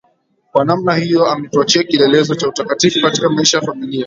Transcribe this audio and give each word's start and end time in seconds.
Kwa 0.51 0.65
namna 0.65 0.95
hiyo 0.95 1.25
ametuachia 1.27 1.83
kielelezo 1.83 2.35
cha 2.35 2.47
utakatifu 2.47 3.01
katika 3.01 3.29
maisha 3.29 3.57
ya 3.57 3.63
familia 3.65 3.99